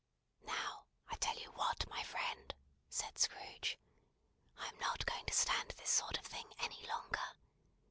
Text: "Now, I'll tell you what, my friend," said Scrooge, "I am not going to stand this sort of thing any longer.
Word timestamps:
"Now, 0.47 0.87
I'll 1.11 1.17
tell 1.19 1.37
you 1.37 1.51
what, 1.51 1.87
my 1.87 2.01
friend," 2.03 2.55
said 2.89 3.19
Scrooge, 3.19 3.77
"I 4.57 4.67
am 4.69 4.79
not 4.79 5.05
going 5.05 5.27
to 5.27 5.31
stand 5.35 5.69
this 5.77 5.91
sort 5.91 6.17
of 6.17 6.25
thing 6.25 6.51
any 6.57 6.83
longer. 6.87 7.21